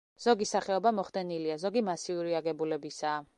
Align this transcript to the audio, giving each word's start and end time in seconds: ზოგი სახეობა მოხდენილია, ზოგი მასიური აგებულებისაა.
ზოგი 0.23 0.45
სახეობა 0.51 0.91
მოხდენილია, 0.99 1.59
ზოგი 1.65 1.85
მასიური 1.91 2.35
აგებულებისაა. 2.41 3.23